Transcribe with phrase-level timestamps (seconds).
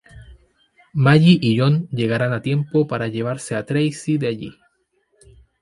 [0.95, 4.57] Maggie y John llegarán a tiempo para llevarse a Tracy de allí.